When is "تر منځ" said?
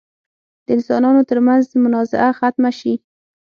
1.29-1.65